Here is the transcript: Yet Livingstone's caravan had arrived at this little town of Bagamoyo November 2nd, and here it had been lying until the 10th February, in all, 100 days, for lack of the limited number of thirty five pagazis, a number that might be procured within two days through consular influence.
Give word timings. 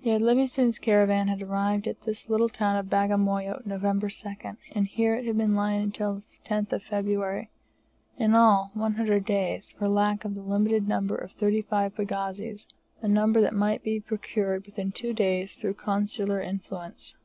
Yet 0.00 0.22
Livingstone's 0.22 0.78
caravan 0.78 1.26
had 1.26 1.42
arrived 1.42 1.88
at 1.88 2.02
this 2.02 2.28
little 2.30 2.48
town 2.48 2.76
of 2.76 2.86
Bagamoyo 2.88 3.66
November 3.66 4.06
2nd, 4.08 4.58
and 4.70 4.86
here 4.86 5.16
it 5.16 5.26
had 5.26 5.36
been 5.36 5.56
lying 5.56 5.82
until 5.82 6.14
the 6.20 6.24
10th 6.46 6.80
February, 6.82 7.50
in 8.16 8.32
all, 8.36 8.70
100 8.74 9.24
days, 9.24 9.72
for 9.72 9.88
lack 9.88 10.24
of 10.24 10.36
the 10.36 10.40
limited 10.42 10.86
number 10.86 11.16
of 11.16 11.32
thirty 11.32 11.62
five 11.62 11.96
pagazis, 11.96 12.68
a 13.02 13.08
number 13.08 13.40
that 13.40 13.54
might 13.56 13.82
be 13.82 13.98
procured 13.98 14.66
within 14.66 14.92
two 14.92 15.12
days 15.12 15.56
through 15.56 15.74
consular 15.74 16.40
influence. 16.40 17.16